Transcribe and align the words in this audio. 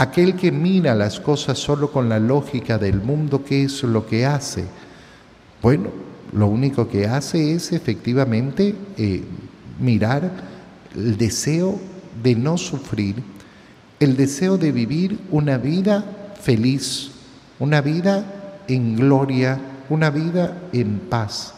Aquel 0.00 0.34
que 0.34 0.50
mira 0.50 0.94
las 0.94 1.20
cosas 1.20 1.58
solo 1.58 1.92
con 1.92 2.08
la 2.08 2.18
lógica 2.18 2.78
del 2.78 3.02
mundo, 3.02 3.44
¿qué 3.44 3.64
es 3.64 3.82
lo 3.82 4.06
que 4.06 4.24
hace? 4.24 4.64
Bueno, 5.60 5.90
lo 6.32 6.46
único 6.46 6.88
que 6.88 7.06
hace 7.06 7.52
es 7.52 7.70
efectivamente 7.72 8.74
eh, 8.96 9.22
mirar 9.78 10.30
el 10.96 11.18
deseo 11.18 11.78
de 12.22 12.34
no 12.34 12.56
sufrir, 12.56 13.16
el 13.98 14.16
deseo 14.16 14.56
de 14.56 14.72
vivir 14.72 15.18
una 15.30 15.58
vida 15.58 16.32
feliz, 16.40 17.10
una 17.58 17.82
vida 17.82 18.24
en 18.68 18.96
gloria, 18.96 19.60
una 19.90 20.08
vida 20.08 20.62
en 20.72 20.98
paz. 21.10 21.52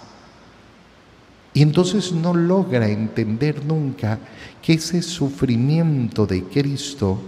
Y 1.55 1.63
entonces 1.63 2.11
no 2.11 2.35
logra 2.35 2.89
entender 2.89 3.65
nunca 3.65 4.19
que 4.61 4.73
ese 4.73 5.01
sufrimiento 5.01 6.27
de 6.27 6.43
Cristo 6.43 7.21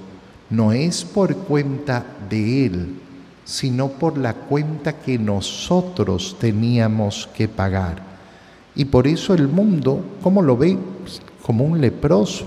no 0.50 0.72
es 0.72 1.04
por 1.04 1.36
cuenta 1.36 2.04
de 2.28 2.66
Él, 2.66 2.94
sino 3.44 3.88
por 3.88 4.18
la 4.18 4.34
cuenta 4.34 5.00
que 5.00 5.18
nosotros 5.18 6.36
teníamos 6.38 7.28
que 7.34 7.48
pagar. 7.48 8.02
Y 8.74 8.86
por 8.86 9.06
eso 9.06 9.34
el 9.34 9.48
mundo, 9.48 10.04
¿cómo 10.22 10.42
lo 10.42 10.56
ve? 10.56 10.76
Como 11.42 11.64
un 11.64 11.80
leproso, 11.80 12.46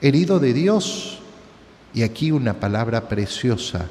herido 0.00 0.38
de 0.38 0.52
Dios. 0.52 1.18
Y 1.92 2.02
aquí 2.02 2.30
una 2.30 2.54
palabra 2.54 3.08
preciosa, 3.08 3.86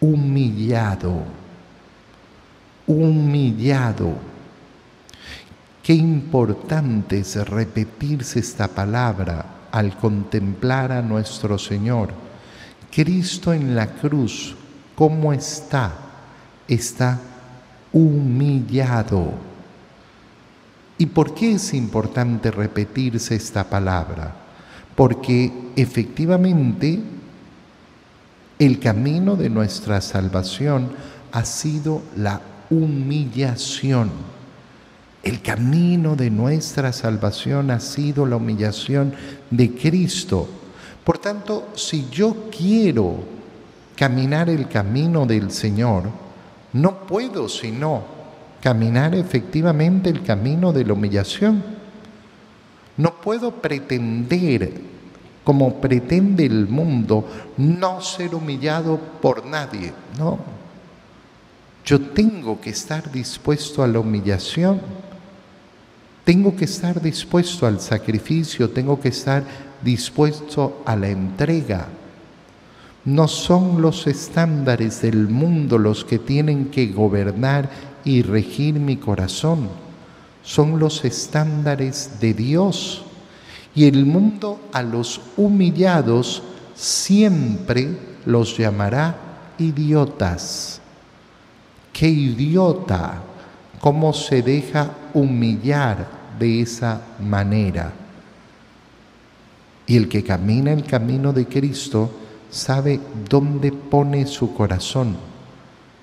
humillado, 0.00 1.22
humillado. 2.86 4.12
Qué 5.82 5.94
importante 5.94 7.20
es 7.20 7.36
repetirse 7.48 8.38
esta 8.38 8.68
palabra 8.68 9.57
al 9.72 9.96
contemplar 9.96 10.92
a 10.92 11.02
nuestro 11.02 11.58
Señor. 11.58 12.10
Cristo 12.90 13.52
en 13.52 13.74
la 13.74 13.86
cruz, 13.86 14.56
¿cómo 14.94 15.32
está? 15.32 15.92
Está 16.66 17.20
humillado. 17.92 19.32
¿Y 20.96 21.06
por 21.06 21.34
qué 21.34 21.52
es 21.52 21.74
importante 21.74 22.50
repetirse 22.50 23.36
esta 23.36 23.64
palabra? 23.64 24.34
Porque 24.96 25.52
efectivamente 25.76 27.00
el 28.58 28.80
camino 28.80 29.36
de 29.36 29.48
nuestra 29.48 30.00
salvación 30.00 30.90
ha 31.30 31.44
sido 31.44 32.02
la 32.16 32.40
humillación 32.70 34.10
el 35.28 35.42
camino 35.42 36.16
de 36.16 36.30
nuestra 36.30 36.90
salvación 36.90 37.70
ha 37.70 37.80
sido 37.80 38.24
la 38.24 38.36
humillación 38.36 39.12
de 39.50 39.74
Cristo. 39.74 40.48
Por 41.04 41.18
tanto, 41.18 41.68
si 41.74 42.08
yo 42.10 42.48
quiero 42.50 43.16
caminar 43.94 44.48
el 44.48 44.68
camino 44.68 45.26
del 45.26 45.50
Señor, 45.50 46.04
no 46.72 47.06
puedo 47.06 47.48
sino 47.48 48.04
caminar 48.62 49.14
efectivamente 49.14 50.08
el 50.08 50.22
camino 50.22 50.72
de 50.72 50.84
la 50.86 50.94
humillación. 50.94 51.62
No 52.96 53.20
puedo 53.20 53.52
pretender, 53.52 54.80
como 55.44 55.74
pretende 55.74 56.46
el 56.46 56.68
mundo, 56.68 57.28
no 57.58 58.00
ser 58.00 58.34
humillado 58.34 58.98
por 59.20 59.44
nadie. 59.44 59.92
No. 60.18 60.38
Yo 61.84 62.00
tengo 62.00 62.60
que 62.60 62.70
estar 62.70 63.12
dispuesto 63.12 63.82
a 63.82 63.86
la 63.86 64.00
humillación 64.00 64.97
tengo 66.28 66.54
que 66.54 66.66
estar 66.66 67.00
dispuesto 67.00 67.66
al 67.66 67.80
sacrificio, 67.80 68.68
tengo 68.68 69.00
que 69.00 69.08
estar 69.08 69.42
dispuesto 69.82 70.82
a 70.84 70.94
la 70.94 71.08
entrega. 71.08 71.88
No 73.06 73.26
son 73.26 73.80
los 73.80 74.06
estándares 74.06 75.00
del 75.00 75.26
mundo 75.26 75.78
los 75.78 76.04
que 76.04 76.18
tienen 76.18 76.66
que 76.66 76.88
gobernar 76.88 77.70
y 78.04 78.20
regir 78.20 78.74
mi 78.74 78.98
corazón, 78.98 79.70
son 80.42 80.78
los 80.78 81.02
estándares 81.06 82.20
de 82.20 82.34
Dios. 82.34 83.04
Y 83.74 83.86
el 83.86 84.04
mundo 84.04 84.60
a 84.74 84.82
los 84.82 85.22
humillados 85.34 86.42
siempre 86.74 87.88
los 88.26 88.54
llamará 88.54 89.16
idiotas. 89.56 90.82
¡Qué 91.90 92.06
idiota! 92.06 93.22
¿Cómo 93.80 94.12
se 94.12 94.42
deja 94.42 94.90
humillar 95.14 96.17
de 96.38 96.62
esa 96.62 97.00
manera. 97.18 97.92
Y 99.86 99.96
el 99.96 100.08
que 100.08 100.22
camina 100.22 100.72
el 100.72 100.84
camino 100.84 101.32
de 101.32 101.46
Cristo 101.46 102.10
sabe 102.50 103.00
dónde 103.28 103.72
pone 103.72 104.26
su 104.26 104.54
corazón, 104.54 105.16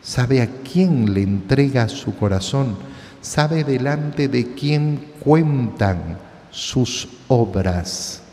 sabe 0.02 0.42
a 0.42 0.50
quién 0.64 1.14
le 1.14 1.22
entrega 1.22 1.88
su 1.88 2.16
corazón, 2.16 2.76
sabe 3.22 3.64
delante 3.64 4.28
de 4.28 4.54
quién 4.54 5.14
cuentan 5.20 6.18
sus 6.52 7.08
obras. 7.28 8.25